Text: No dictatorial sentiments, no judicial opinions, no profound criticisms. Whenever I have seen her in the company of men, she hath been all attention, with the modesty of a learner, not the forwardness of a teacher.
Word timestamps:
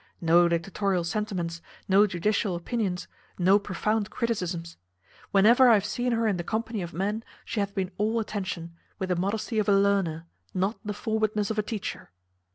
No 0.19 0.47
dictatorial 0.47 1.03
sentiments, 1.03 1.61
no 1.87 2.07
judicial 2.07 2.55
opinions, 2.55 3.07
no 3.37 3.59
profound 3.59 4.09
criticisms. 4.09 4.75
Whenever 5.29 5.69
I 5.69 5.75
have 5.75 5.85
seen 5.85 6.13
her 6.13 6.27
in 6.27 6.37
the 6.37 6.43
company 6.43 6.81
of 6.81 6.91
men, 6.91 7.23
she 7.45 7.59
hath 7.59 7.75
been 7.75 7.91
all 7.99 8.19
attention, 8.19 8.73
with 8.97 9.09
the 9.09 9.15
modesty 9.15 9.59
of 9.59 9.69
a 9.69 9.75
learner, 9.77 10.25
not 10.55 10.79
the 10.83 10.95
forwardness 10.95 11.51
of 11.51 11.59
a 11.59 11.63
teacher. 11.63 12.09